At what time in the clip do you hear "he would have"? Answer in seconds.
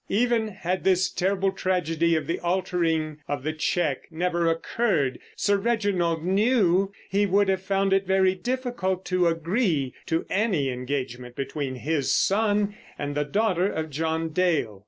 7.07-7.61